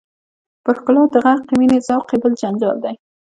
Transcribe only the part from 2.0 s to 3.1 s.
یې بل جنجال دی.